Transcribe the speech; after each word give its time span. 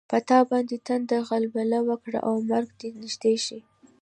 په 0.09 0.17
تا 0.29 0.39
باندې 0.49 0.77
تنده 0.87 1.17
غلبه 1.29 1.61
وکړي 1.89 2.19
او 2.27 2.33
مرګ 2.49 2.69
دې 2.79 2.89
نږدې 3.01 3.35
شي. 3.45 3.59